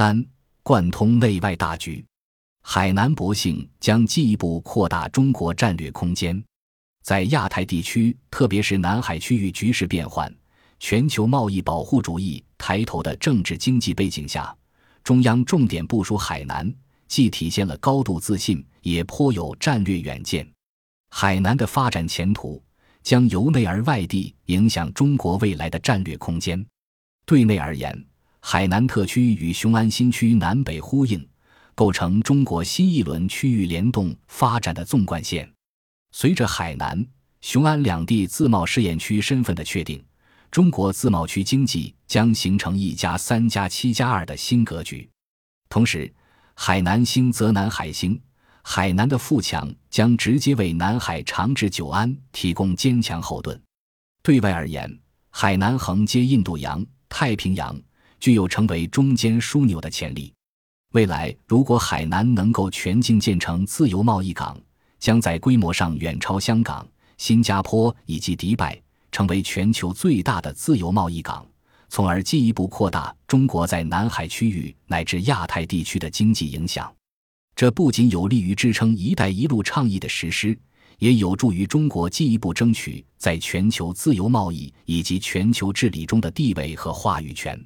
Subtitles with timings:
[0.00, 0.24] 三、
[0.62, 2.02] 贯通内外大局。
[2.62, 6.42] 海南博兴将进一步扩大中国战略空间。
[7.02, 10.34] 在亚太地区，特别是南海区域局势变幻、
[10.78, 14.56] 全球贸易保护主义抬头的政治经济背景下，
[15.04, 16.74] 中央重点部署海南，
[17.06, 20.50] 既体现了高度自信，也颇有战略远见。
[21.10, 22.62] 海南的发展前途
[23.02, 26.66] 将由内而外地影响中国未来的战略空间。
[27.26, 28.02] 对内而言，
[28.40, 31.26] 海南特区与雄安新区南北呼应，
[31.74, 35.50] 构成中国新一轮区域联动发展的纵贯线。
[36.12, 37.06] 随着海南、
[37.40, 40.02] 雄安两地自贸试验区身份的确定，
[40.50, 45.08] 中国自贸区经济将形成一加三加七加二的新格局。
[45.68, 46.12] 同时，
[46.54, 48.20] 海南兴则南海兴，
[48.62, 53.60] 海南的富强将直接为南海长治久安提供坚强后盾。
[54.22, 54.98] 对外而言，
[55.30, 57.80] 海南横接印度洋、太平洋，
[58.20, 60.32] 具有成为中间枢纽的潜力。
[60.92, 64.60] 未来，如果海南能够全境建成自由贸易港，
[64.98, 71.46] 将在规模上远超香港、新加坡以及迪拜，成为全球最大的自由贸易港，
[71.88, 76.92] 从而进一步扩大中国在南海区域乃至亚太地区的经济影响。
[77.54, 80.58] 这不仅有利于支撑“一带一路”倡议的实施，
[80.98, 87.58] 也有助于中国进一步争取在全球自由贸易以及全球治理中的地位和话语权。